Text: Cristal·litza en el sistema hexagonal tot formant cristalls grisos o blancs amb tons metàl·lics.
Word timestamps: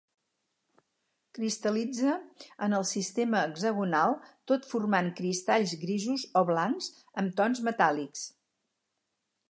Cristal·litza 1.37 2.13
en 2.67 2.75
el 2.79 2.87
sistema 2.93 3.43
hexagonal 3.49 4.15
tot 4.53 4.67
formant 4.73 5.13
cristalls 5.23 5.77
grisos 5.85 6.25
o 6.43 6.47
blancs 6.53 6.91
amb 7.23 7.41
tons 7.43 7.63
metàl·lics. 7.71 8.25